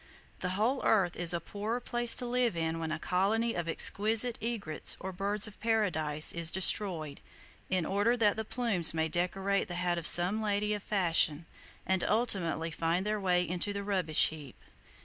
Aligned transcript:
The 0.39 0.57
whole 0.57 0.83
earth 0.83 1.15
is 1.15 1.31
a 1.31 1.39
poorer 1.39 1.79
place 1.79 2.15
to 2.15 2.25
live 2.25 2.57
in 2.57 2.79
when 2.79 2.91
a 2.91 2.97
colony 2.97 3.53
of 3.53 3.69
exquisite 3.69 4.35
egrets 4.41 4.97
or 4.99 5.11
birds 5.11 5.47
of 5.47 5.59
paradise 5.59 6.33
is 6.33 6.49
destroyed 6.49 7.21
in 7.69 7.85
order 7.85 8.17
that 8.17 8.35
the 8.35 8.43
plumes 8.43 8.95
may 8.95 9.07
decorate 9.09 9.67
the 9.67 9.75
hat 9.75 9.99
of 9.99 10.07
some 10.07 10.41
lady 10.41 10.73
of 10.73 10.81
fashion, 10.81 11.45
and 11.85 12.03
ultimately 12.03 12.71
find 12.71 13.05
their 13.05 13.19
way 13.19 13.47
into 13.47 13.73
the 13.73 13.83
rubbish 13.83 14.29
heap. 14.29 14.55